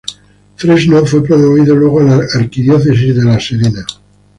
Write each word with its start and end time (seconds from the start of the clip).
Fresno 0.55 1.05
fue 1.05 1.23
promovido 1.23 1.75
luego 1.75 1.99
a 1.99 2.03
la 2.03 2.25
Arquidiócesis 2.33 3.15
de 3.15 3.23
La 3.23 3.39
Serena. 3.39 3.85